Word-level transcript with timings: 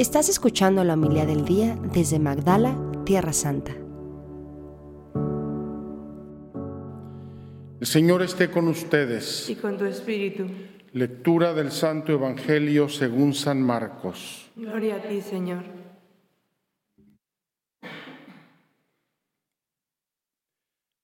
Estás 0.00 0.30
escuchando 0.30 0.82
la 0.82 0.94
humildad 0.94 1.26
del 1.26 1.44
día 1.44 1.76
desde 1.92 2.18
Magdala, 2.18 2.74
Tierra 3.04 3.34
Santa. 3.34 3.72
El 7.78 7.86
Señor 7.86 8.22
esté 8.22 8.50
con 8.50 8.68
ustedes. 8.68 9.50
y 9.50 9.56
con 9.56 9.76
tu 9.76 9.84
espíritu. 9.84 10.46
Lectura 10.94 11.52
del 11.52 11.70
Santo 11.70 12.12
Evangelio 12.12 12.88
según 12.88 13.34
San 13.34 13.60
Marcos. 13.60 14.50
Gloria 14.56 14.96
a 14.96 15.02
ti, 15.02 15.20
Señor. 15.20 15.64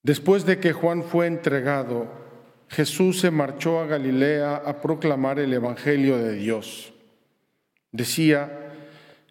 Después 0.02 0.46
de 0.46 0.58
que 0.58 0.72
Juan 0.72 1.02
fue 1.02 1.26
entregado, 1.26 2.06
Jesús 2.68 3.20
se 3.20 3.30
marchó 3.30 3.78
a 3.78 3.84
Galilea 3.86 4.56
a 4.56 4.80
proclamar 4.80 5.38
el 5.38 5.52
Evangelio 5.52 6.16
de 6.16 6.32
Dios. 6.32 6.94
Decía, 7.92 8.62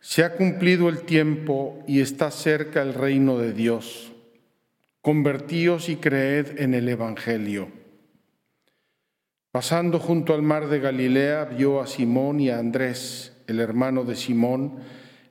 se 0.06 0.24
ha 0.24 0.36
cumplido 0.36 0.88
el 0.88 1.02
tiempo 1.02 1.84
y 1.88 2.00
está 2.00 2.30
cerca 2.30 2.84
el 2.84 2.94
reino 2.94 3.40
de 3.40 3.54
Dios. 3.54 4.14
Convertíos 5.02 5.90
y 5.90 5.96
creed 5.96 6.60
en 6.62 6.76
el 6.76 6.88
Evangelio. 6.88 7.70
Pasando 9.52 10.00
junto 10.00 10.36
al 10.36 10.44
mar 10.44 10.68
de 10.68 10.80
Galilea, 10.80 11.46
vio 11.46 11.82
a 11.82 11.88
Simón 11.88 12.40
y 12.40 12.52
a 12.52 12.60
Andrés, 12.60 13.36
el 13.48 13.60
hermano 13.60 14.04
de 14.04 14.16
Simón, 14.16 14.76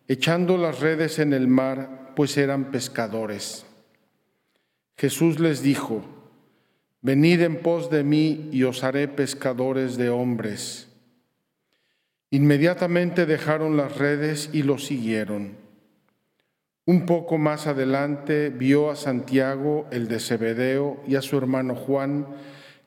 echando 0.09 0.59
las 0.59 0.81
redes 0.81 1.21
en 1.21 1.35
el 1.35 1.47
mar, 1.47 2.13
pues 2.17 2.37
eran 2.37 2.73
pescadores. 2.73 3.67
Jesús 4.97 5.39
les 5.39 5.63
dijo, 5.63 6.03
Venid 7.01 7.43
en 7.43 7.61
pos 7.61 7.91
de 7.91 8.03
mí 8.03 8.49
y 8.51 8.65
os 8.65 8.83
haré 8.83 9.07
pescadores 9.07 9.97
de 9.97 10.11
hombres. 10.11 10.89
Inmediatamente 12.35 13.27
dejaron 13.27 13.77
las 13.77 13.97
redes 13.97 14.51
y 14.53 14.65
lo 14.65 14.77
siguieron. 14.77 15.57
Un 16.85 17.07
poco 17.07 17.39
más 17.39 17.69
adelante 17.69 18.51
vio 18.51 18.91
a 18.91 18.97
Santiago, 18.97 19.87
el 19.93 20.09
de 20.09 20.19
Zebedeo, 20.19 21.01
y 21.07 21.15
a 21.15 21.23
su 21.23 21.39
hermano 21.39 21.77
Juan, 21.77 22.27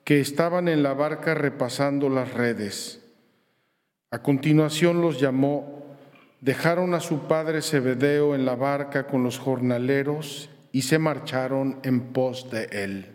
que 0.04 0.20
estaban 0.20 0.68
en 0.68 0.84
la 0.84 0.94
barca 0.94 1.34
repasando 1.34 2.10
las 2.10 2.34
redes. 2.34 3.02
A 4.12 4.22
continuación 4.22 5.02
los 5.02 5.18
llamó, 5.18 5.96
dejaron 6.42 6.94
a 6.94 7.00
su 7.00 7.30
padre 7.30 7.62
Zebedeo 7.62 8.36
en 8.36 8.44
la 8.44 8.56
barca 8.56 9.08
con 9.08 9.24
los 9.24 9.40
jornaleros 9.40 10.50
y 10.74 10.82
se 10.82 11.00
marcharon 11.00 11.80
en 11.84 12.12
pos 12.12 12.52
de 12.52 12.66
él. 12.66 13.06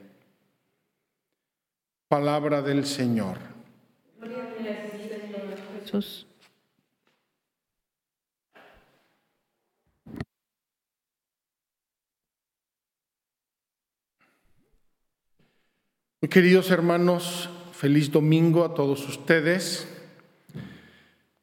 Palabra 2.08 2.62
del 2.62 2.86
Señor. 2.86 3.36
Queridos 16.28 16.70
hermanos, 16.70 17.50
feliz 17.72 18.12
domingo 18.12 18.64
a 18.64 18.74
todos 18.74 19.08
ustedes. 19.08 19.88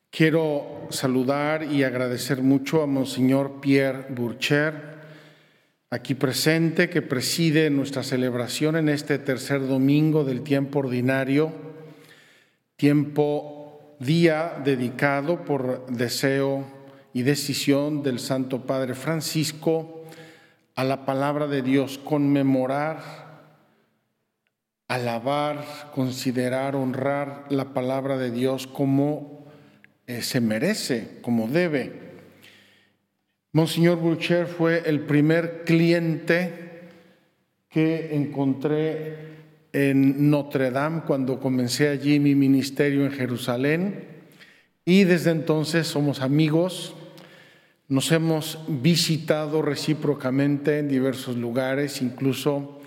Quiero 0.09 0.88
saludar 0.89 1.66
y 1.66 1.83
agradecer 1.83 2.41
mucho 2.41 2.81
a 2.81 2.88
Monseñor 2.88 3.59
Pierre 3.59 4.07
Burcher, 4.09 5.00
aquí 5.89 6.16
presente, 6.16 6.89
que 6.89 7.02
preside 7.02 7.69
nuestra 7.69 8.03
celebración 8.03 8.77
en 8.77 8.88
este 8.88 9.19
tercer 9.19 9.67
domingo 9.67 10.23
del 10.23 10.44
tiempo 10.44 10.80
ordinario, 10.80 11.52
tiempo 12.77 13.97
día 14.00 14.61
dedicado 14.63 15.44
por 15.44 15.88
deseo 15.88 16.66
y 17.13 17.23
decisión 17.23 18.02
del 18.02 18.19
Santo 18.19 18.66
Padre 18.66 18.95
Francisco 18.95 20.05
a 20.75 20.85
la 20.85 21.05
palabra 21.05 21.47
de 21.47 21.63
Dios, 21.63 21.97
conmemorar 21.97 23.28
alabar, 24.89 25.91
considerar, 25.94 26.75
honrar 26.75 27.45
la 27.50 27.73
palabra 27.73 28.17
de 28.17 28.31
Dios 28.31 28.67
como 28.67 29.45
eh, 30.07 30.23
se 30.23 30.41
merece, 30.41 31.19
como 31.22 31.47
debe. 31.47 31.94
Monseñor 33.53 33.99
Boucher 33.99 34.47
fue 34.47 34.83
el 34.88 35.01
primer 35.01 35.63
cliente 35.63 36.89
que 37.69 38.16
encontré 38.16 39.29
en 39.73 40.31
Notre 40.31 40.72
Dame 40.72 41.03
cuando 41.05 41.39
comencé 41.39 41.89
allí 41.89 42.19
mi 42.19 42.33
ministerio 42.33 43.05
en 43.05 43.11
Jerusalén 43.11 44.05
y 44.85 45.03
desde 45.03 45.29
entonces 45.29 45.85
somos 45.85 46.22
amigos. 46.22 46.95
Nos 47.88 48.11
hemos 48.11 48.59
visitado 48.67 49.61
recíprocamente 49.61 50.79
en 50.79 50.88
diversos 50.88 51.35
lugares, 51.38 52.01
incluso 52.01 52.78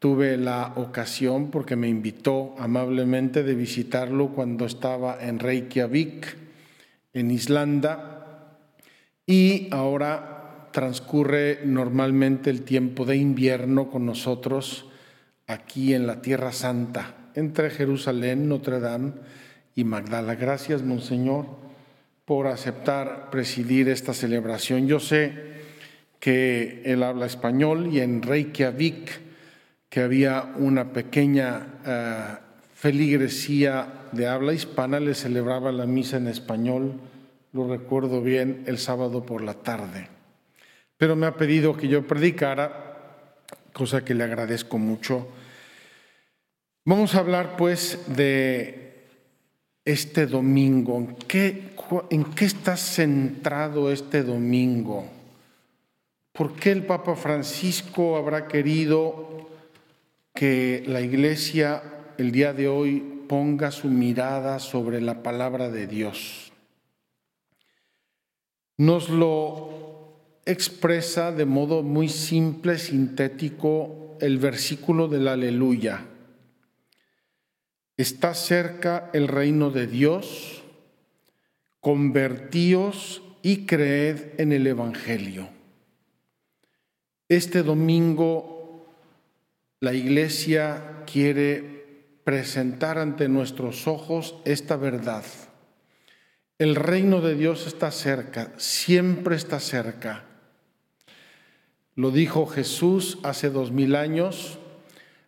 Tuve 0.00 0.36
la 0.38 0.72
ocasión, 0.76 1.50
porque 1.50 1.76
me 1.76 1.88
invitó 1.88 2.56
amablemente, 2.58 3.44
de 3.44 3.54
visitarlo 3.54 4.30
cuando 4.30 4.64
estaba 4.64 5.18
en 5.20 5.38
Reykjavik, 5.38 6.36
en 7.12 7.30
Islanda, 7.30 8.56
y 9.26 9.68
ahora 9.70 10.70
transcurre 10.72 11.60
normalmente 11.64 12.50
el 12.50 12.62
tiempo 12.62 13.04
de 13.04 13.16
invierno 13.16 13.90
con 13.90 14.06
nosotros 14.06 14.86
aquí 15.46 15.94
en 15.94 16.06
la 16.06 16.22
Tierra 16.22 16.52
Santa, 16.52 17.14
entre 17.34 17.70
Jerusalén, 17.70 18.48
Notre 18.48 18.80
Dame 18.80 19.12
y 19.74 19.84
Magdala. 19.84 20.34
Gracias, 20.34 20.82
Monseñor, 20.82 21.46
por 22.24 22.46
aceptar 22.46 23.30
presidir 23.30 23.88
esta 23.88 24.14
celebración. 24.14 24.86
Yo 24.86 24.98
sé 24.98 25.32
que 26.20 26.82
él 26.84 27.02
habla 27.02 27.26
español 27.26 27.90
y 27.92 28.00
en 28.00 28.22
Reykjavik, 28.22 29.29
que 29.90 30.00
había 30.00 30.54
una 30.56 30.92
pequeña 30.92 31.66
uh, 31.84 32.50
feligresía 32.74 34.06
de 34.12 34.28
habla 34.28 34.54
hispana, 34.54 35.00
le 35.00 35.14
celebraba 35.14 35.72
la 35.72 35.84
misa 35.84 36.16
en 36.16 36.28
español, 36.28 36.94
lo 37.52 37.68
recuerdo 37.68 38.22
bien, 38.22 38.62
el 38.66 38.78
sábado 38.78 39.26
por 39.26 39.42
la 39.42 39.54
tarde. 39.54 40.08
Pero 40.96 41.16
me 41.16 41.26
ha 41.26 41.36
pedido 41.36 41.76
que 41.76 41.88
yo 41.88 42.06
predicara, 42.06 43.26
cosa 43.72 44.04
que 44.04 44.14
le 44.14 44.22
agradezco 44.22 44.78
mucho. 44.78 45.26
Vamos 46.84 47.14
a 47.14 47.18
hablar 47.18 47.56
pues 47.56 47.98
de 48.06 49.06
este 49.84 50.26
domingo. 50.26 50.98
¿En 50.98 51.16
qué, 51.16 51.74
en 52.10 52.24
qué 52.24 52.44
está 52.44 52.76
centrado 52.76 53.90
este 53.90 54.22
domingo? 54.22 55.04
¿Por 56.32 56.54
qué 56.54 56.70
el 56.70 56.86
Papa 56.86 57.16
Francisco 57.16 58.16
habrá 58.16 58.46
querido 58.46 59.49
que 60.40 60.82
la 60.86 61.02
iglesia 61.02 61.82
el 62.16 62.32
día 62.32 62.54
de 62.54 62.66
hoy 62.66 63.26
ponga 63.28 63.70
su 63.70 63.88
mirada 63.88 64.58
sobre 64.58 65.02
la 65.02 65.22
palabra 65.22 65.68
de 65.68 65.86
Dios. 65.86 66.50
Nos 68.78 69.10
lo 69.10 70.16
expresa 70.46 71.30
de 71.30 71.44
modo 71.44 71.82
muy 71.82 72.08
simple, 72.08 72.78
sintético, 72.78 74.16
el 74.18 74.38
versículo 74.38 75.08
del 75.08 75.28
aleluya. 75.28 76.06
Está 77.98 78.32
cerca 78.32 79.10
el 79.12 79.28
reino 79.28 79.70
de 79.70 79.86
Dios, 79.88 80.62
convertíos 81.80 83.20
y 83.42 83.66
creed 83.66 84.40
en 84.40 84.52
el 84.52 84.66
Evangelio. 84.66 85.50
Este 87.28 87.62
domingo 87.62 88.59
la 89.80 89.94
iglesia 89.94 91.04
quiere 91.10 92.20
presentar 92.22 92.98
ante 92.98 93.28
nuestros 93.28 93.88
ojos 93.88 94.36
esta 94.44 94.76
verdad. 94.76 95.24
El 96.58 96.76
reino 96.76 97.22
de 97.22 97.34
Dios 97.34 97.66
está 97.66 97.90
cerca, 97.90 98.52
siempre 98.58 99.36
está 99.36 99.58
cerca. 99.58 100.24
Lo 101.94 102.10
dijo 102.10 102.46
Jesús 102.46 103.18
hace 103.22 103.48
dos 103.48 103.72
mil 103.72 103.96
años, 103.96 104.58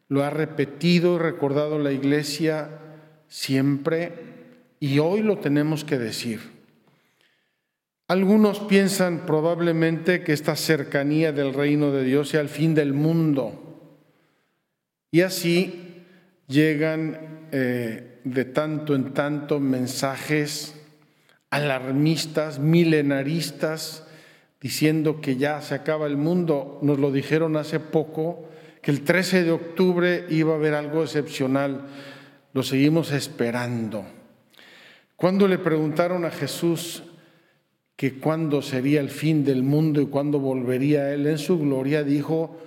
lo 0.08 0.22
ha 0.22 0.28
repetido 0.28 1.16
y 1.16 1.18
recordado 1.18 1.78
la 1.78 1.92
iglesia 1.92 2.78
siempre 3.28 4.12
y 4.78 4.98
hoy 4.98 5.22
lo 5.22 5.38
tenemos 5.38 5.84
que 5.84 5.96
decir. 5.96 6.40
Algunos 8.06 8.60
piensan 8.60 9.24
probablemente 9.24 10.22
que 10.22 10.34
esta 10.34 10.56
cercanía 10.56 11.32
del 11.32 11.54
reino 11.54 11.90
de 11.90 12.04
Dios 12.04 12.28
sea 12.28 12.42
el 12.42 12.50
fin 12.50 12.74
del 12.74 12.92
mundo 12.92 13.71
y 15.12 15.20
así 15.20 16.04
llegan 16.48 17.48
eh, 17.52 18.18
de 18.24 18.44
tanto 18.46 18.94
en 18.94 19.12
tanto 19.12 19.60
mensajes 19.60 20.74
alarmistas, 21.50 22.58
milenaristas, 22.58 24.06
diciendo 24.58 25.20
que 25.20 25.36
ya 25.36 25.60
se 25.60 25.74
acaba 25.74 26.06
el 26.06 26.16
mundo. 26.16 26.78
Nos 26.80 26.98
lo 26.98 27.12
dijeron 27.12 27.58
hace 27.58 27.78
poco, 27.78 28.48
que 28.80 28.90
el 28.90 29.02
13 29.02 29.44
de 29.44 29.50
octubre 29.50 30.24
iba 30.30 30.54
a 30.54 30.56
haber 30.56 30.72
algo 30.72 31.02
excepcional. 31.02 31.82
Lo 32.54 32.62
seguimos 32.62 33.12
esperando. 33.12 34.06
Cuando 35.16 35.46
le 35.46 35.58
preguntaron 35.58 36.24
a 36.24 36.30
Jesús 36.30 37.02
que 37.96 38.18
cuando 38.18 38.62
sería 38.62 39.00
el 39.00 39.10
fin 39.10 39.44
del 39.44 39.62
mundo 39.62 40.00
y 40.00 40.06
cuando 40.06 40.38
volvería 40.38 41.12
Él 41.12 41.26
en 41.26 41.38
su 41.38 41.58
gloria, 41.58 42.02
dijo, 42.02 42.58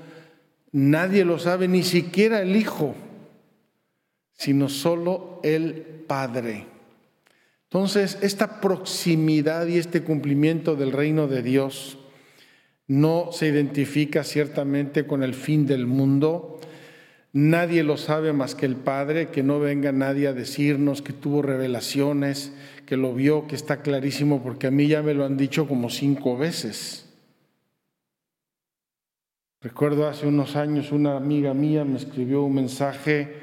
nadie 0.75 1.23
lo 1.23 1.39
sabe, 1.39 1.69
ni 1.69 1.83
siquiera 1.83 2.41
el 2.41 2.53
Hijo, 2.55 2.95
sino 4.33 4.67
solo 4.67 5.39
el 5.41 5.73
Padre. 6.05 6.65
Entonces, 7.63 8.17
esta 8.21 8.59
proximidad 8.59 9.67
y 9.67 9.77
este 9.77 10.03
cumplimiento 10.03 10.75
del 10.75 10.91
reino 10.91 11.27
de 11.27 11.41
Dios 11.41 11.97
no 12.87 13.29
se 13.31 13.47
identifica 13.47 14.25
ciertamente 14.25 15.07
con 15.07 15.23
el 15.23 15.33
fin 15.33 15.65
del 15.65 15.87
mundo. 15.87 16.59
Nadie 17.31 17.83
lo 17.83 17.95
sabe 17.95 18.33
más 18.33 18.53
que 18.53 18.65
el 18.65 18.75
Padre, 18.75 19.29
que 19.29 19.43
no 19.43 19.61
venga 19.61 19.93
nadie 19.93 20.27
a 20.27 20.33
decirnos 20.33 21.01
que 21.01 21.13
tuvo 21.13 21.41
revelaciones, 21.41 22.51
que 22.85 22.97
lo 22.97 23.13
vio, 23.13 23.47
que 23.47 23.55
está 23.55 23.81
clarísimo, 23.81 24.43
porque 24.43 24.67
a 24.67 24.71
mí 24.71 24.87
ya 24.87 25.01
me 25.01 25.13
lo 25.13 25.25
han 25.25 25.37
dicho 25.37 25.67
como 25.67 25.89
cinco 25.89 26.37
veces. 26.37 27.04
Recuerdo 29.65 30.07
hace 30.07 30.27
unos 30.27 30.55
años 30.55 30.91
una 30.91 31.17
amiga 31.17 31.55
mía 31.55 31.83
me 31.83 31.97
escribió 31.97 32.43
un 32.43 32.53
mensaje 32.53 33.35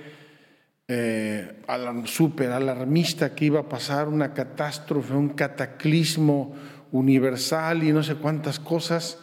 eh, 0.86 1.64
súper 2.04 2.52
alarmista 2.52 3.34
que 3.34 3.46
iba 3.46 3.58
a 3.58 3.68
pasar 3.68 4.06
una 4.06 4.32
catástrofe, 4.32 5.14
un 5.14 5.30
cataclismo 5.30 6.54
universal 6.92 7.82
y 7.82 7.90
no 7.90 8.04
sé 8.04 8.14
cuántas 8.14 8.60
cosas. 8.60 9.18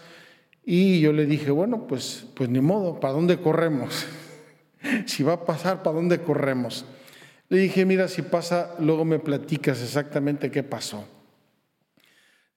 Y 0.66 1.00
yo 1.00 1.14
le 1.14 1.26
dije, 1.26 1.52
bueno, 1.52 1.88
pues, 1.88 2.28
pues 2.36 2.50
ni 2.50 2.60
modo, 2.60 3.00
¿para 3.00 3.14
dónde 3.14 3.40
corremos? 3.40 4.06
si 5.06 5.24
va 5.24 5.36
a 5.36 5.46
pasar, 5.46 5.84
¿para 5.84 5.96
dónde 5.96 6.20
corremos? 6.20 6.84
Le 7.48 7.60
dije, 7.60 7.86
mira, 7.86 8.10
si 8.10 8.24
pasa, 8.24 8.76
luego 8.78 9.06
me 9.06 9.20
platicas 9.20 9.82
exactamente 9.82 10.52
qué 10.52 10.64
pasó. 10.64 11.08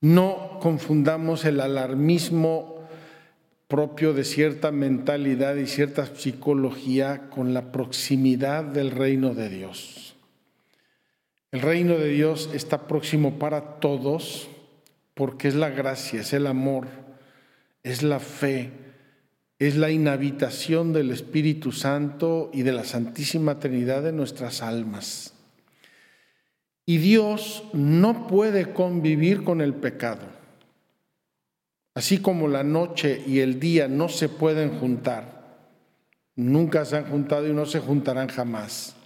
No 0.00 0.58
confundamos 0.60 1.44
el 1.44 1.60
alarmismo 1.60 2.71
propio 3.72 4.12
de 4.12 4.24
cierta 4.24 4.70
mentalidad 4.70 5.56
y 5.56 5.66
cierta 5.66 6.04
psicología 6.04 7.30
con 7.30 7.54
la 7.54 7.72
proximidad 7.72 8.64
del 8.64 8.90
reino 8.90 9.32
de 9.32 9.48
Dios. 9.48 10.14
El 11.52 11.62
reino 11.62 11.96
de 11.96 12.10
Dios 12.10 12.50
está 12.52 12.86
próximo 12.86 13.38
para 13.38 13.80
todos 13.80 14.50
porque 15.14 15.48
es 15.48 15.54
la 15.54 15.70
gracia, 15.70 16.20
es 16.20 16.34
el 16.34 16.48
amor, 16.48 16.86
es 17.82 18.02
la 18.02 18.20
fe, 18.20 18.72
es 19.58 19.76
la 19.76 19.90
inhabitación 19.90 20.92
del 20.92 21.10
Espíritu 21.10 21.72
Santo 21.72 22.50
y 22.52 22.64
de 22.64 22.72
la 22.72 22.84
Santísima 22.84 23.58
Trinidad 23.58 24.06
en 24.06 24.18
nuestras 24.18 24.60
almas. 24.60 25.32
Y 26.84 26.98
Dios 26.98 27.64
no 27.72 28.26
puede 28.26 28.74
convivir 28.74 29.44
con 29.44 29.62
el 29.62 29.72
pecado. 29.72 30.41
Así 31.94 32.18
como 32.18 32.48
la 32.48 32.62
noche 32.62 33.22
y 33.26 33.40
el 33.40 33.60
día 33.60 33.88
no 33.88 34.08
se 34.08 34.28
pueden 34.28 34.78
juntar, 34.78 35.42
nunca 36.36 36.84
se 36.84 36.96
han 36.96 37.04
juntado 37.04 37.46
y 37.46 37.52
no 37.52 37.66
se 37.66 37.80
juntarán 37.80 38.28
jamás. 38.28 38.96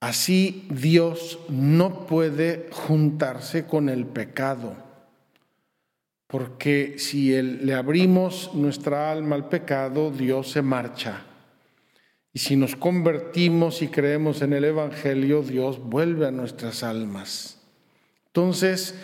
Así 0.00 0.68
Dios 0.70 1.38
no 1.48 2.06
puede 2.06 2.68
juntarse 2.70 3.66
con 3.66 3.88
el 3.88 4.04
pecado. 4.06 4.76
Porque 6.26 6.96
si 6.98 7.40
le 7.40 7.74
abrimos 7.74 8.50
nuestra 8.52 9.10
alma 9.10 9.36
al 9.36 9.48
pecado, 9.48 10.10
Dios 10.10 10.50
se 10.50 10.60
marcha. 10.60 11.22
Y 12.32 12.40
si 12.40 12.56
nos 12.56 12.76
convertimos 12.76 13.80
y 13.80 13.88
creemos 13.88 14.42
en 14.42 14.52
el 14.52 14.64
Evangelio, 14.64 15.42
Dios 15.42 15.78
vuelve 15.78 16.26
a 16.26 16.32
nuestras 16.32 16.82
almas. 16.82 17.58
Entonces, 18.26 18.94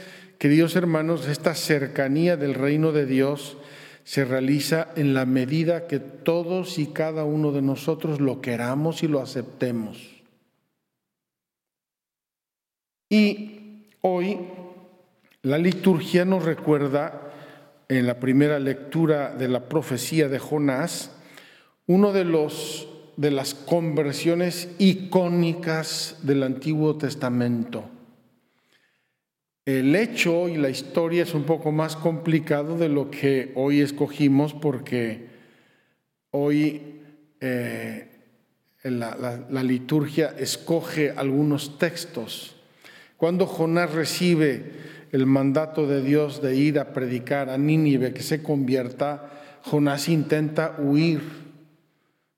queridos 0.42 0.74
hermanos, 0.74 1.28
esta 1.28 1.54
cercanía 1.54 2.36
del 2.36 2.54
reino 2.54 2.90
de 2.90 3.06
Dios 3.06 3.56
se 4.02 4.24
realiza 4.24 4.88
en 4.96 5.14
la 5.14 5.24
medida 5.24 5.86
que 5.86 6.00
todos 6.00 6.80
y 6.80 6.88
cada 6.88 7.22
uno 7.22 7.52
de 7.52 7.62
nosotros 7.62 8.20
lo 8.20 8.40
queramos 8.40 9.04
y 9.04 9.06
lo 9.06 9.20
aceptemos. 9.20 10.20
Y 13.08 13.84
hoy 14.00 14.40
la 15.42 15.58
liturgia 15.58 16.24
nos 16.24 16.44
recuerda 16.44 17.32
en 17.88 18.08
la 18.08 18.18
primera 18.18 18.58
lectura 18.58 19.36
de 19.36 19.46
la 19.46 19.68
profecía 19.68 20.28
de 20.28 20.40
Jonás 20.40 21.12
uno 21.86 22.12
de 22.12 22.24
los 22.24 22.88
de 23.16 23.30
las 23.30 23.54
conversiones 23.54 24.74
icónicas 24.80 26.18
del 26.22 26.42
Antiguo 26.42 26.96
Testamento. 26.96 27.84
El 29.64 29.94
hecho 29.94 30.48
y 30.48 30.56
la 30.56 30.70
historia 30.70 31.22
es 31.22 31.34
un 31.34 31.44
poco 31.44 31.70
más 31.70 31.94
complicado 31.94 32.76
de 32.76 32.88
lo 32.88 33.12
que 33.12 33.52
hoy 33.54 33.80
escogimos 33.80 34.54
porque 34.54 35.28
hoy 36.32 37.00
eh, 37.40 38.08
la 38.82 39.62
liturgia 39.62 40.34
escoge 40.36 41.12
algunos 41.12 41.78
textos. 41.78 42.56
Cuando 43.16 43.46
Jonás 43.46 43.92
recibe 43.92 44.64
el 45.12 45.26
mandato 45.26 45.86
de 45.86 46.02
Dios 46.02 46.42
de 46.42 46.56
ir 46.56 46.80
a 46.80 46.92
predicar 46.92 47.48
a 47.48 47.56
Nínive 47.56 48.12
que 48.12 48.24
se 48.24 48.42
convierta, 48.42 49.60
Jonás 49.62 50.08
intenta 50.08 50.74
huir, 50.76 51.20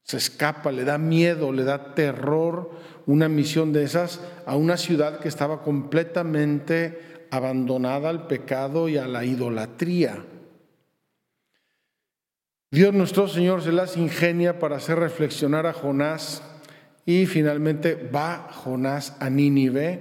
se 0.02 0.18
escapa, 0.18 0.72
le 0.72 0.84
da 0.84 0.98
miedo, 0.98 1.52
le 1.52 1.64
da 1.64 1.94
terror 1.94 2.70
una 3.06 3.30
misión 3.30 3.72
de 3.72 3.84
esas 3.84 4.20
a 4.44 4.56
una 4.56 4.76
ciudad 4.76 5.20
que 5.20 5.28
estaba 5.28 5.62
completamente 5.62 7.13
abandonada 7.36 8.10
al 8.10 8.26
pecado 8.26 8.88
y 8.88 8.96
a 8.96 9.06
la 9.06 9.25
idolatría. 9.25 10.25
Dios 12.70 12.92
nuestro 12.92 13.28
Señor 13.28 13.62
se 13.62 13.72
las 13.72 13.96
ingenia 13.96 14.58
para 14.58 14.76
hacer 14.76 14.98
reflexionar 14.98 15.66
a 15.66 15.72
Jonás 15.72 16.42
y 17.06 17.26
finalmente 17.26 17.94
va 17.94 18.48
Jonás 18.52 19.16
a 19.20 19.31
Nínive 19.31 20.00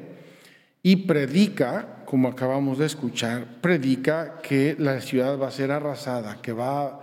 y 0.82 1.08
predica 1.08 2.04
como 2.14 2.28
acabamos 2.28 2.78
de 2.78 2.86
escuchar, 2.86 3.60
predica 3.60 4.40
que 4.44 4.76
la 4.78 5.02
ciudad 5.02 5.40
va 5.40 5.48
a 5.48 5.52
ser 5.52 5.72
arrasada, 5.72 6.44
que 6.44 6.54
va 6.54 7.02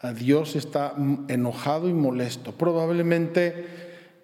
a 0.00 0.12
Dios 0.12 0.56
está 0.56 0.94
enojado 1.28 1.88
y 1.88 1.92
molesto. 1.92 2.50
Probablemente 2.50 3.66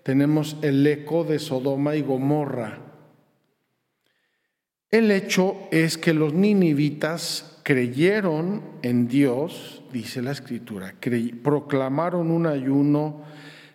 tenemos 0.03 0.57
el 0.63 0.85
eco 0.87 1.23
de 1.23 1.39
Sodoma 1.39 1.95
y 1.95 2.03
Gomorra. 2.03 2.79
El 4.97 5.11
hecho 5.11 5.57
es 5.71 5.99
que 5.99 6.15
los 6.15 6.33
ninivitas 6.33 7.59
creyeron 7.63 8.63
en 8.83 9.09
Dios, 9.09 9.83
dice 9.93 10.23
la 10.23 10.33
escritura, 10.33 10.95
proclamaron 11.43 12.31
un 12.31 12.47
ayuno, 12.47 13.23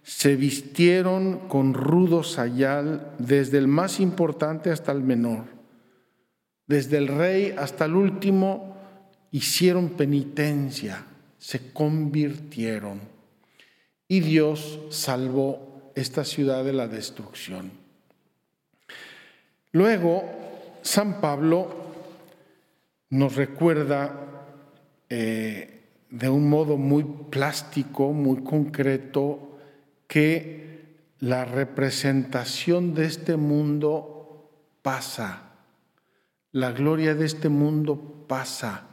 se 0.03 0.35
vistieron 0.35 1.49
con 1.49 1.73
rudo 1.73 2.23
sayal, 2.23 3.15
desde 3.19 3.57
el 3.57 3.67
más 3.67 3.99
importante 3.99 4.71
hasta 4.71 4.91
el 4.91 5.01
menor 5.01 5.59
desde 6.69 6.97
el 6.97 7.07
rey 7.07 7.55
hasta 7.57 7.85
el 7.85 7.95
último, 7.95 8.77
hicieron 9.31 9.89
penitencia, 9.89 11.03
se 11.39 11.73
convirtieron. 11.73 13.01
Y 14.07 14.19
Dios 14.19 14.79
salvó 14.91 15.91
esta 15.95 16.23
ciudad 16.23 16.63
de 16.63 16.73
la 16.73 16.87
destrucción. 16.87 17.71
Luego, 19.71 20.48
San 20.81 21.21
Pablo 21.21 21.67
nos 23.09 23.35
recuerda 23.35 24.45
eh, 25.09 25.83
de 26.09 26.29
un 26.29 26.49
modo 26.49 26.77
muy 26.77 27.03
plástico, 27.29 28.13
muy 28.13 28.43
concreto, 28.43 29.57
que 30.07 31.09
la 31.19 31.45
representación 31.45 32.93
de 32.93 33.05
este 33.05 33.35
mundo 33.35 34.49
pasa 34.81 35.49
la 36.51 36.71
gloria 36.71 37.13
de 37.13 37.25
este 37.25 37.49
mundo 37.49 38.25
pasa, 38.27 38.87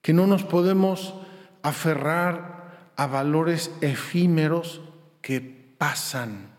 que 0.00 0.12
no 0.12 0.26
nos 0.26 0.42
podemos 0.42 1.14
aferrar 1.62 2.90
a 2.96 3.06
valores 3.06 3.70
efímeros 3.80 4.80
que 5.20 5.40
pasan. 5.40 6.51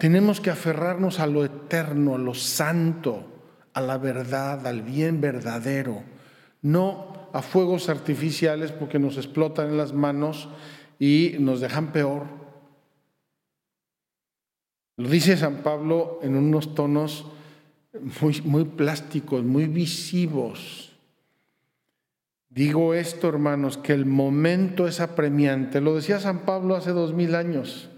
Tenemos 0.00 0.40
que 0.40 0.48
aferrarnos 0.48 1.20
a 1.20 1.26
lo 1.26 1.44
eterno, 1.44 2.14
a 2.14 2.18
lo 2.18 2.32
santo, 2.32 3.26
a 3.74 3.82
la 3.82 3.98
verdad, 3.98 4.66
al 4.66 4.80
bien 4.80 5.20
verdadero, 5.20 6.02
no 6.62 7.28
a 7.34 7.42
fuegos 7.42 7.90
artificiales 7.90 8.72
porque 8.72 8.98
nos 8.98 9.18
explotan 9.18 9.68
en 9.68 9.76
las 9.76 9.92
manos 9.92 10.48
y 10.98 11.36
nos 11.38 11.60
dejan 11.60 11.92
peor. 11.92 12.24
Lo 14.96 15.06
dice 15.06 15.36
San 15.36 15.56
Pablo 15.56 16.18
en 16.22 16.34
unos 16.34 16.74
tonos 16.74 17.26
muy, 18.22 18.40
muy 18.40 18.64
plásticos, 18.64 19.44
muy 19.44 19.66
visivos. 19.66 20.96
Digo 22.48 22.94
esto, 22.94 23.28
hermanos, 23.28 23.76
que 23.76 23.92
el 23.92 24.06
momento 24.06 24.88
es 24.88 24.98
apremiante. 24.98 25.82
Lo 25.82 25.94
decía 25.94 26.20
San 26.20 26.46
Pablo 26.46 26.74
hace 26.74 26.92
dos 26.92 27.12
mil 27.12 27.34
años. 27.34 27.90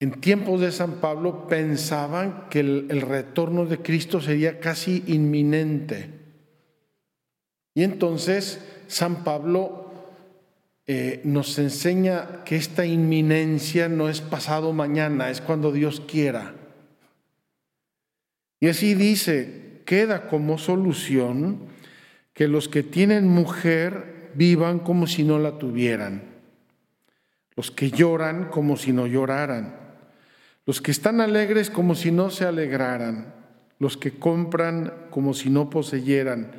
En 0.00 0.20
tiempos 0.20 0.60
de 0.60 0.70
San 0.70 1.00
Pablo 1.00 1.48
pensaban 1.48 2.46
que 2.50 2.60
el, 2.60 3.00
retorno 3.00 3.66
de 3.66 3.78
Cristo 3.78 4.20
sería 4.20 4.60
casi 4.60 5.02
inminente. 5.08 6.10
Y 7.74 7.82
entonces 7.82 8.64
San 8.86 9.24
Pablo 9.24 9.92
eh, 10.86 11.20
nos 11.24 11.58
enseña 11.58 12.44
que 12.44 12.56
esta 12.56 12.86
inminencia 12.86 13.88
no 13.88 14.08
es 14.08 14.20
pasado 14.20 14.72
mañana, 14.72 15.30
es 15.30 15.40
cuando 15.40 15.72
Dios 15.72 16.00
quiera. 16.00 16.54
Y 18.60 18.68
así 18.68 18.94
dice, 18.94 19.82
queda 19.84 20.28
como 20.28 20.58
solución 20.58 21.60
que 22.34 22.46
los 22.46 22.68
que 22.68 22.84
tienen 22.84 23.26
mujer 23.26 24.30
vivan 24.34 24.78
como 24.78 25.08
si 25.08 25.24
no 25.24 25.40
la 25.40 25.58
tuvieran, 25.58 26.22
los 27.56 27.72
que 27.72 27.90
lloran 27.90 28.48
como 28.50 28.76
si 28.76 28.92
no 28.92 29.08
lloraran, 29.08 29.87
los 30.68 30.82
que 30.82 30.90
están 30.90 31.22
alegres 31.22 31.70
como 31.70 31.94
si 31.94 32.10
no 32.10 32.28
se 32.28 32.44
alegraran, 32.44 33.32
los 33.78 33.96
que 33.96 34.18
compran 34.18 35.06
como 35.08 35.32
si 35.32 35.48
no 35.48 35.70
poseyeran, 35.70 36.52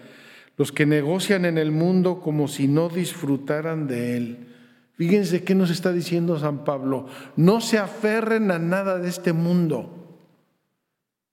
los 0.57 0.71
que 0.71 0.87
negocian 0.87 1.45
en 1.45 1.59
el 1.59 1.69
mundo 1.71 2.19
como 2.19 2.47
si 2.47 2.67
no 2.67 2.89
disfrutaran 2.89 3.85
de 3.85 4.17
él. 4.17 4.47
Fíjense 4.93 5.43
qué 5.43 5.53
nos 5.53 5.69
está 5.69 5.93
diciendo 5.93 6.39
San 6.39 6.63
Pablo. 6.63 7.05
No 7.35 7.61
se 7.61 7.77
aferren 7.77 8.49
a 8.49 8.57
nada 8.57 8.97
de 8.97 9.09
este 9.09 9.31
mundo, 9.31 10.17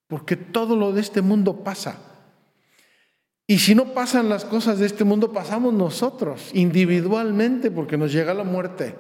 porque 0.07 0.37
todo 0.37 0.77
lo 0.77 0.93
de 0.93 1.01
este 1.01 1.23
mundo 1.23 1.65
pasa. 1.65 1.99
Y 3.47 3.57
si 3.57 3.75
no 3.75 3.95
pasan 3.95 4.29
las 4.29 4.45
cosas 4.45 4.79
de 4.81 4.85
este 4.85 5.05
mundo, 5.05 5.33
pasamos 5.33 5.73
nosotros, 5.73 6.51
individualmente, 6.53 7.71
porque 7.71 7.97
nos 7.97 8.13
llega 8.13 8.35
la 8.35 8.45
muerte. 8.45 8.95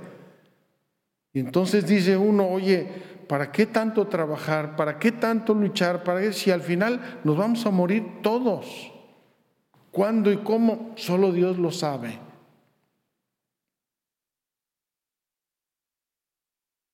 Y 1.34 1.40
entonces 1.40 1.86
dice 1.86 2.16
uno, 2.16 2.48
oye, 2.48 3.15
¿para 3.28 3.52
qué 3.52 3.66
tanto 3.66 4.06
trabajar? 4.06 4.76
¿Para 4.76 4.98
qué 4.98 5.12
tanto 5.12 5.54
luchar? 5.54 6.04
¿Para 6.04 6.20
qué? 6.20 6.32
Si 6.32 6.50
al 6.50 6.62
final 6.62 7.20
nos 7.24 7.36
vamos 7.36 7.66
a 7.66 7.70
morir 7.70 8.22
todos. 8.22 8.92
¿Cuándo 9.90 10.30
y 10.30 10.38
cómo? 10.38 10.92
Solo 10.96 11.32
Dios 11.32 11.58
lo 11.58 11.70
sabe. 11.70 12.18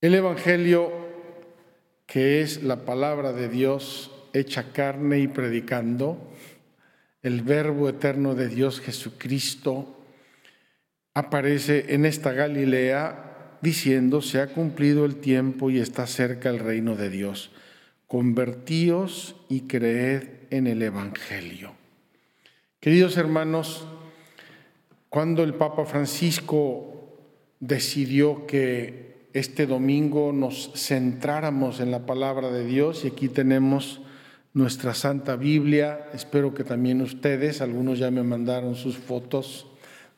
El 0.01 0.15
Evangelio, 0.15 0.91
que 2.07 2.43
es 2.43 2.63
la 2.63 2.85
palabra 2.85 3.33
de 3.33 3.49
Dios 3.49 4.11
hecha 4.33 4.73
carne 4.73 5.21
y 5.21 5.29
predicando, 5.29 6.33
el 7.23 7.43
Verbo 7.43 7.89
eterno 7.89 8.35
de 8.35 8.49
Dios 8.49 8.81
Jesucristo, 8.81 10.05
aparece 11.15 11.95
en 11.95 12.05
esta 12.05 12.33
Galilea 12.33 13.32
diciendo, 13.63 14.21
se 14.21 14.41
ha 14.41 14.49
cumplido 14.49 15.05
el 15.07 15.17
tiempo 15.17 15.71
y 15.71 15.79
está 15.79 16.07
cerca 16.07 16.51
el 16.51 16.59
reino 16.59 16.97
de 16.97 17.09
Dios. 17.09 17.53
Convertíos 18.09 19.37
y 19.49 19.63
creed 19.63 20.25
en 20.51 20.67
el 20.67 20.83
Evangelio. 20.83 21.73
Queridos 22.81 23.17
hermanos, 23.17 23.87
cuando 25.09 25.45
el 25.45 25.55
Papa 25.55 25.87
Francisco 25.87 27.17
decidió 27.61 28.47
que 28.47 29.29
este 29.33 29.67
domingo 29.67 30.33
nos 30.33 30.73
centráramos 30.75 31.81
en 31.81 31.91
la 31.93 32.05
palabra 32.05 32.51
de 32.51 32.67
Dios, 32.67 33.05
y 33.05 33.09
aquí 33.09 33.29
tenemos 33.29 34.03
nuestra 34.53 34.93
Santa 34.93 35.37
Biblia, 35.37 36.11
espero 36.13 36.53
que 36.53 36.65
también 36.65 37.01
ustedes, 37.01 37.63
algunos 37.63 38.01
ya 38.01 38.11
me 38.11 38.25
mandaron 38.25 38.75
sus 38.75 38.99
fotos 38.99 39.69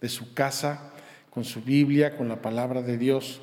de 0.01 0.09
su 0.09 0.33
casa 0.33 0.94
con 1.35 1.45
su 1.45 1.61
Biblia, 1.61 2.17
con 2.17 2.29
la 2.29 2.41
palabra 2.41 2.81
de 2.81 2.97
Dios. 2.97 3.41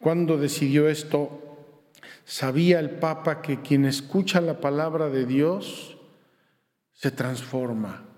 Cuando 0.00 0.38
decidió 0.38 0.88
esto, 0.88 1.56
sabía 2.24 2.80
el 2.80 2.90
Papa 2.90 3.42
que 3.42 3.60
quien 3.60 3.84
escucha 3.84 4.40
la 4.40 4.60
palabra 4.60 5.10
de 5.10 5.26
Dios 5.26 5.98
se 6.92 7.10
transforma 7.10 8.08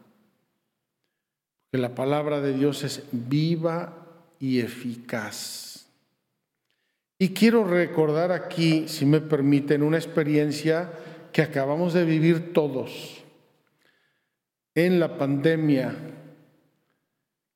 que 1.70 1.78
la 1.78 1.94
palabra 1.94 2.40
de 2.40 2.52
Dios 2.52 2.82
es 2.82 3.04
viva 3.12 3.92
y 4.40 4.60
eficaz. 4.60 5.86
Y 7.18 7.28
quiero 7.30 7.64
recordar 7.64 8.32
aquí, 8.32 8.88
si 8.88 9.06
me 9.06 9.20
permiten, 9.20 9.82
una 9.82 9.98
experiencia 9.98 10.90
que 11.32 11.42
acabamos 11.42 11.92
de 11.92 12.04
vivir 12.04 12.52
todos 12.52 13.22
en 14.74 14.98
la 14.98 15.16
pandemia, 15.16 15.94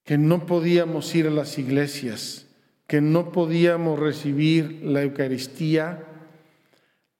que 0.04 0.18
no 0.18 0.46
podíamos 0.46 1.14
ir 1.14 1.26
a 1.26 1.30
las 1.30 1.58
iglesias, 1.58 2.46
que 2.86 3.00
no 3.00 3.32
podíamos 3.32 3.98
recibir 3.98 4.82
la 4.82 5.02
Eucaristía, 5.02 6.04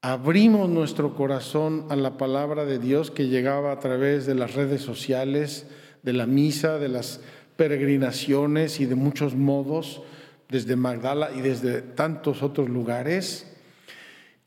abrimos 0.02 0.68
nuestro 0.68 1.14
corazón 1.14 1.86
a 1.88 1.96
la 1.96 2.18
palabra 2.18 2.66
de 2.66 2.78
Dios 2.78 3.10
que 3.10 3.28
llegaba 3.28 3.72
a 3.72 3.80
través 3.80 4.26
de 4.26 4.34
las 4.34 4.54
redes 4.54 4.82
sociales, 4.82 5.66
de 6.02 6.12
la 6.12 6.26
misa, 6.26 6.78
de 6.78 6.90
las 6.90 7.20
peregrinaciones 7.56 8.80
y 8.80 8.84
de 8.84 8.94
muchos 8.96 9.34
modos, 9.34 10.02
desde 10.50 10.76
Magdala 10.76 11.30
y 11.34 11.40
desde 11.40 11.80
tantos 11.80 12.42
otros 12.42 12.68
lugares. 12.68 13.50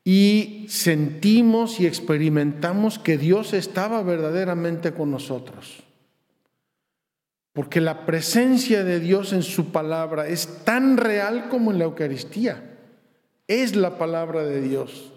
Y 0.04 0.66
sentimos 0.68 1.80
y 1.80 1.86
experimentamos 1.86 3.00
que 3.00 3.18
Dios 3.18 3.52
estaba 3.52 4.00
verdaderamente 4.04 4.92
con 4.92 5.10
nosotros. 5.10 5.87
Porque 7.58 7.80
la 7.80 8.06
presencia 8.06 8.84
de 8.84 9.00
Dios 9.00 9.32
en 9.32 9.42
su 9.42 9.72
palabra 9.72 10.28
es 10.28 10.62
tan 10.64 10.96
real 10.96 11.48
como 11.48 11.72
en 11.72 11.80
la 11.80 11.86
Eucaristía. 11.86 12.78
Es 13.48 13.74
la 13.74 13.98
palabra 13.98 14.44
de 14.44 14.60
Dios. 14.60 15.12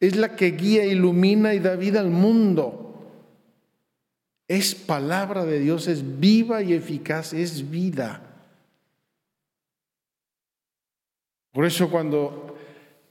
Es 0.00 0.16
la 0.16 0.34
que 0.34 0.50
guía, 0.50 0.84
ilumina 0.84 1.54
y 1.54 1.60
da 1.60 1.76
vida 1.76 2.00
al 2.00 2.10
mundo 2.10 2.90
es 4.50 4.74
palabra 4.74 5.44
de 5.44 5.60
Dios, 5.60 5.86
es 5.86 6.18
viva 6.18 6.60
y 6.60 6.72
eficaz, 6.72 7.32
es 7.32 7.70
vida. 7.70 8.20
Por 11.52 11.64
eso 11.64 11.88
cuando 11.88 12.58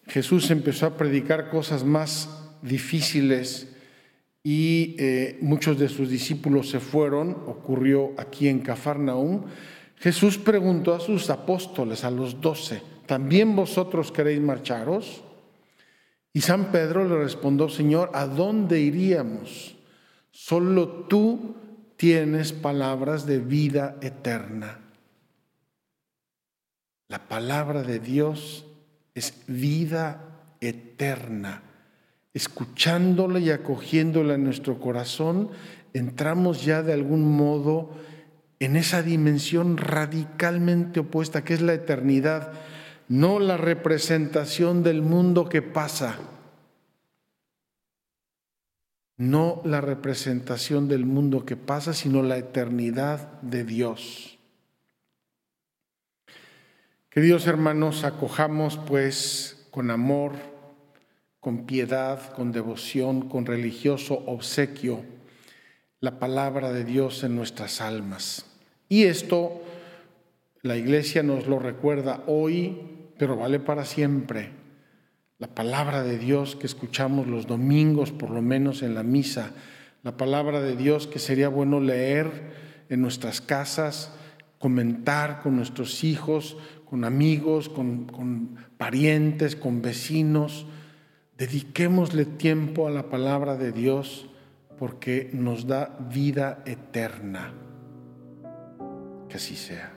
Jesús 0.06 0.52
empezó 0.52 0.86
a 0.86 0.98
predicar 0.98 1.50
cosas 1.50 1.86
más 1.86 2.28
difíciles 2.62 3.74
y 4.52 4.96
eh, 4.98 5.38
muchos 5.42 5.78
de 5.78 5.88
sus 5.88 6.10
discípulos 6.10 6.70
se 6.70 6.80
fueron, 6.80 7.38
ocurrió 7.46 8.16
aquí 8.18 8.48
en 8.48 8.62
Cafarnaúm, 8.62 9.44
Jesús 9.98 10.40
preguntó 10.40 10.96
a 10.96 11.00
sus 11.00 11.30
apóstoles, 11.30 12.04
a 12.04 12.10
los 12.10 12.42
doce, 12.42 12.82
¿también 13.06 13.56
vosotros 13.56 14.12
queréis 14.12 14.42
marcharos? 14.42 15.24
Y 16.34 16.42
San 16.42 16.72
Pedro 16.72 17.08
le 17.08 17.16
respondió, 17.20 17.70
Señor, 17.70 18.10
¿a 18.16 18.26
dónde 18.26 18.80
iríamos? 18.80 19.76
Solo 20.32 21.06
tú 21.08 21.56
tienes 21.96 22.52
palabras 22.52 23.28
de 23.28 23.38
vida 23.38 23.98
eterna. 24.02 24.80
La 27.08 27.28
palabra 27.28 27.84
de 27.84 28.00
Dios 28.00 28.66
es 29.14 29.44
vida 29.46 30.56
eterna. 30.60 31.69
Escuchándola 32.40 33.40
y 33.40 33.52
acogiéndola 33.52 34.36
en 34.36 34.46
nuestro 34.46 34.80
corazón, 34.80 35.50
entramos 35.94 36.64
ya 36.64 36.84
de 36.84 36.94
algún 36.94 37.30
modo 37.30 37.92
en 38.62 38.78
esa 38.78 39.04
dimensión 39.04 39.76
radicalmente 39.76 41.02
opuesta 41.02 41.44
que 41.44 41.54
es 41.54 41.62
la 41.62 41.74
eternidad, 41.74 42.54
no 43.10 43.40
la 43.40 43.58
representación 43.58 44.84
del 44.84 45.02
mundo 45.02 45.50
que 45.50 45.62
pasa 45.62 46.18
no 49.18 49.62
la 49.66 49.82
representación 49.82 50.88
del 50.88 51.06
mundo 51.06 51.46
que 51.46 51.58
pasa, 51.58 51.94
sino 51.94 52.24
la 52.24 52.38
eternidad 52.38 53.42
de 53.42 53.66
Dios. 53.66 54.40
Queridos 57.10 57.46
hermanos, 57.46 58.06
acojamos 58.06 58.78
pues 58.78 59.68
con 59.72 59.92
amor, 59.92 60.36
con 61.40 61.66
piedad, 61.66 62.34
con 62.34 62.52
devoción, 62.52 63.30
con 63.30 63.46
religioso 63.46 64.24
obsequio 64.26 65.04
la 66.02 66.20
palabra 66.20 66.72
de 66.72 66.86
Dios 66.86 67.24
en 67.24 67.36
nuestras 67.36 67.82
almas. 67.82 68.46
Y 68.88 69.04
esto 69.04 69.62
la 70.62 70.76
iglesia 70.76 71.24
nos 71.24 71.48
lo 71.48 71.60
recuerda 71.60 72.24
hoy, 72.28 72.78
pero 73.18 73.38
vale 73.38 73.60
para 73.60 73.86
siempre 73.86 74.50
la 75.38 75.48
palabra 75.48 76.04
de 76.04 76.18
Dios 76.18 76.58
que 76.58 76.68
escuchamos 76.68 77.28
los 77.28 77.48
domingos, 77.48 78.12
por 78.12 78.30
lo 78.30 78.42
menos 78.42 78.82
en 78.82 78.94
la 78.94 79.04
misa, 79.04 79.52
la 80.04 80.18
palabra 80.18 80.60
de 80.60 80.76
Dios 80.76 81.08
que 81.08 81.20
sería 81.20 81.48
bueno 81.48 81.80
leer 81.80 82.30
en 82.90 83.02
nuestras 83.02 83.40
casas, 83.40 84.12
comentar 84.58 85.42
con 85.42 85.56
nuestros 85.56 86.04
hijos, 86.04 86.58
con 86.84 87.06
amigos, 87.06 87.70
con, 87.70 88.58
parientes, 88.78 89.56
con 89.56 89.82
vecinos. 89.82 90.66
Dediquémosle 91.40 92.26
tiempo 92.26 92.86
a 92.86 92.92
la 92.92 93.04
palabra 93.04 93.56
de 93.56 93.72
Dios 93.72 94.30
porque 94.78 95.30
nos 95.32 95.66
da 95.66 95.98
vida 96.12 96.62
eterna. 96.66 97.54
Que 99.30 99.38
así 99.38 99.56
sea. 99.56 99.94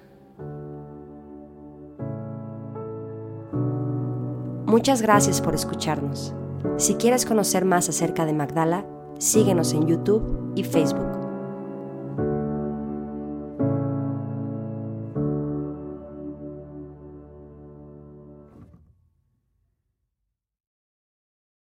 Muchas 4.66 5.02
gracias 5.02 5.40
por 5.40 5.56
escucharnos. 5.56 6.32
Si 6.76 6.94
quieres 6.94 7.26
conocer 7.26 7.64
más 7.64 7.88
acerca 7.88 8.24
de 8.24 8.32
Magdala, 8.32 8.86
síguenos 9.18 9.72
en 9.74 9.88
YouTube 9.88 10.52
y 10.54 10.62
Facebook. 10.62 11.21